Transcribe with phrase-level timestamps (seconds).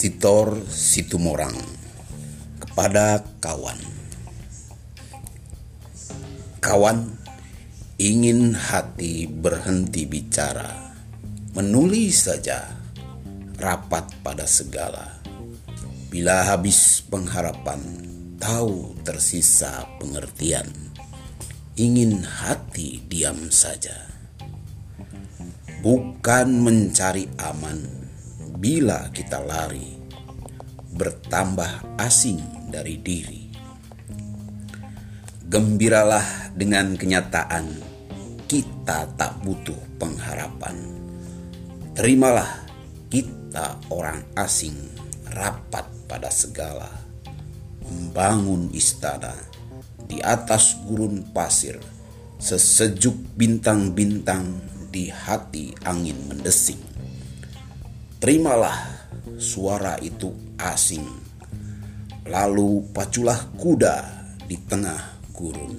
[0.00, 1.60] Editor Situmorang
[2.56, 3.76] kepada kawan.
[6.56, 7.20] Kawan
[8.00, 10.96] ingin hati berhenti bicara,
[11.52, 12.80] menulis saja
[13.60, 15.20] rapat pada segala.
[16.08, 17.84] Bila habis pengharapan,
[18.40, 20.96] tahu tersisa pengertian.
[21.76, 24.08] Ingin hati diam saja.
[25.84, 27.99] Bukan mencari aman
[28.60, 29.96] bila kita lari,
[30.92, 33.48] bertambah asing dari diri.
[35.48, 37.72] Gembiralah dengan kenyataan
[38.44, 40.76] kita tak butuh pengharapan.
[41.96, 42.68] Terimalah
[43.08, 44.76] kita orang asing
[45.32, 46.92] rapat pada segala.
[47.80, 49.32] Membangun istana
[50.04, 51.80] di atas gurun pasir,
[52.36, 54.60] sesejuk bintang-bintang
[54.92, 56.89] di hati angin mendesing.
[58.20, 58.76] Terimalah
[59.40, 60.28] suara itu
[60.60, 61.08] asing,
[62.28, 63.96] lalu paculah kuda
[64.44, 65.72] di tengah gurun.